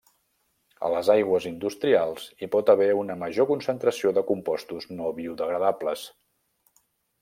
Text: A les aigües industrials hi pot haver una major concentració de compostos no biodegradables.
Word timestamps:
A 0.87 0.87
les 0.93 1.11
aigües 1.15 1.45
industrials 1.49 2.25
hi 2.41 2.49
pot 2.57 2.73
haver 2.75 2.89
una 3.03 3.19
major 3.27 3.49
concentració 3.53 4.17
de 4.19 4.27
compostos 4.33 4.93
no 4.99 5.17
biodegradables. 5.23 6.13